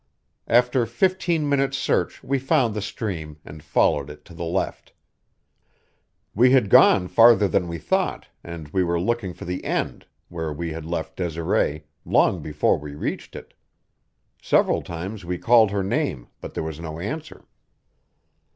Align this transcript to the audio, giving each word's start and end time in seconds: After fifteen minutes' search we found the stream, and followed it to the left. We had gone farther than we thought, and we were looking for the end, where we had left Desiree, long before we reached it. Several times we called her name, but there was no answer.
After 0.47 0.87
fifteen 0.87 1.47
minutes' 1.47 1.77
search 1.77 2.23
we 2.23 2.39
found 2.39 2.73
the 2.73 2.81
stream, 2.81 3.37
and 3.45 3.61
followed 3.61 4.09
it 4.09 4.25
to 4.25 4.33
the 4.33 4.43
left. 4.43 4.93
We 6.33 6.49
had 6.53 6.71
gone 6.71 7.07
farther 7.07 7.47
than 7.47 7.67
we 7.67 7.77
thought, 7.77 8.25
and 8.43 8.67
we 8.69 8.83
were 8.83 8.99
looking 8.99 9.35
for 9.35 9.45
the 9.45 9.63
end, 9.63 10.07
where 10.27 10.51
we 10.51 10.71
had 10.73 10.87
left 10.87 11.17
Desiree, 11.17 11.83
long 12.03 12.41
before 12.41 12.79
we 12.79 12.95
reached 12.95 13.35
it. 13.35 13.53
Several 14.41 14.81
times 14.81 15.23
we 15.23 15.37
called 15.37 15.69
her 15.69 15.83
name, 15.83 16.29
but 16.39 16.55
there 16.55 16.63
was 16.63 16.79
no 16.79 16.99
answer. 16.99 17.45